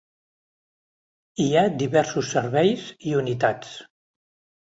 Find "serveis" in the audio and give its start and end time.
2.37-2.87